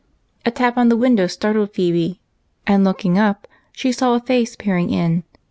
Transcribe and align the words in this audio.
A 0.47 0.49
tap 0.49 0.79
on 0.79 0.89
the 0.89 0.97
window 0.97 1.27
startled 1.27 1.75
Phebe, 1.75 2.19
and, 2.65 2.83
looking 2.83 3.19
up, 3.19 3.47
she 3.71 3.91
saw 3.91 4.15
a 4.15 4.19
face 4.19 4.55
peering 4.55 4.89
in. 4.91 5.21